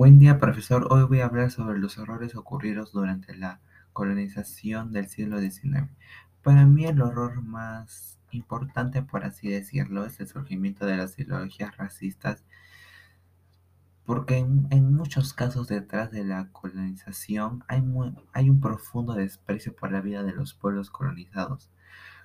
[0.00, 0.86] Buen día, profesor.
[0.88, 3.60] Hoy voy a hablar sobre los horrores ocurridos durante la
[3.92, 5.90] colonización del siglo XIX.
[6.42, 11.76] Para mí el horror más importante, por así decirlo, es el surgimiento de las ideologías
[11.76, 12.46] racistas,
[14.06, 17.84] porque en, muchos casos detrás de la colonización hay,
[18.32, 21.68] hay un profundo desprecio por la vida de los pueblos colonizados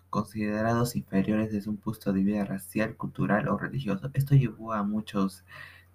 [0.10, 4.12] considerados inferiores desde un punto de vista racial, cultural o religioso.
[4.14, 5.44] Esto llevó a muchos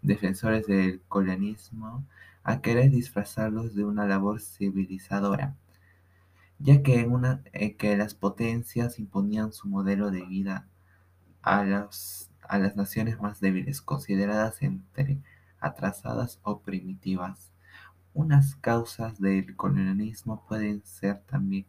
[0.03, 2.06] defensores del colonialismo
[2.43, 5.56] a querer disfrazarlos de una labor civilizadora,
[6.59, 10.66] ya que, una, eh, que las potencias imponían su modelo de vida
[11.42, 15.19] a, a las naciones más débiles, consideradas entre
[15.61, 17.53] atrasadas o primitivas.
[18.14, 21.67] Unas causas del colonialismo pueden ser también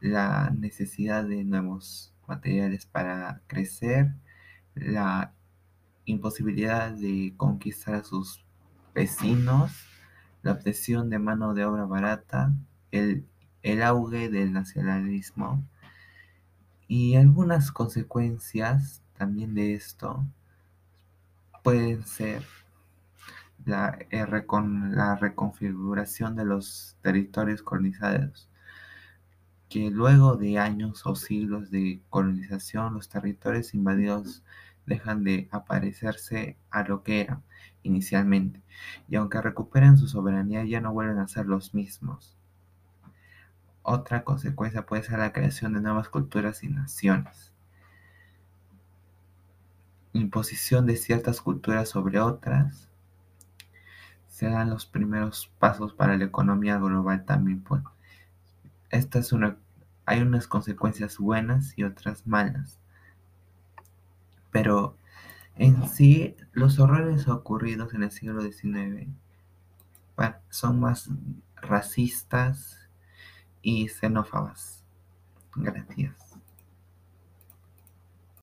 [0.00, 4.14] la necesidad de nuevos materiales para crecer,
[4.74, 5.32] la
[6.10, 8.44] imposibilidad de conquistar a sus
[8.94, 9.72] vecinos,
[10.42, 12.52] la obsesión de mano de obra barata,
[12.90, 13.26] el,
[13.62, 15.64] el auge del nacionalismo
[16.86, 20.24] y algunas consecuencias también de esto
[21.62, 22.44] pueden ser
[23.66, 28.48] la, la reconfiguración de los territorios colonizados,
[29.68, 34.42] que luego de años o siglos de colonización los territorios invadidos
[34.88, 37.42] dejan de aparecerse a lo que eran
[37.82, 38.62] inicialmente,
[39.08, 42.36] y aunque recuperan su soberanía ya no vuelven a ser los mismos.
[43.82, 47.52] Otra consecuencia puede ser la creación de nuevas culturas y naciones.
[50.12, 52.88] Imposición de ciertas culturas sobre otras
[54.26, 57.62] se dan los primeros pasos para la economía global también.
[57.62, 57.82] Pues.
[60.04, 62.78] Hay unas consecuencias buenas y otras malas.
[64.50, 64.96] Pero
[65.56, 69.08] en sí, los horrores ocurridos en el siglo XIX
[70.50, 71.08] son más
[71.56, 72.88] racistas
[73.62, 74.84] y xenófobas.
[75.54, 76.27] Gracias.